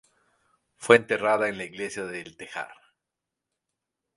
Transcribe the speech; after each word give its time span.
Fue 0.77 0.95
enterrada 0.95 1.47
en 1.47 1.59
la 1.59 1.63
iglesia 1.65 2.03
de 2.05 2.21
El 2.21 2.35
Tejar. 2.35 2.71